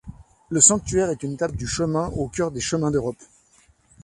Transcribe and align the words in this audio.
Le 0.49 0.59
sanctuaire 0.61 1.11
est 1.11 1.21
une 1.21 1.33
étape 1.33 1.55
du 1.55 1.67
chemin 1.67 2.07
Au 2.15 2.27
cœur 2.27 2.49
des 2.49 2.59
chemins 2.59 2.89
d'Europe. 2.89 3.21